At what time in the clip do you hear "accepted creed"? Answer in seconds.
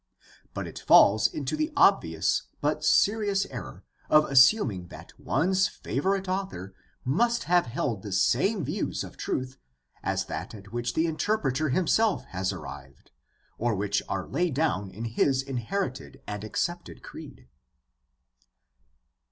16.43-17.47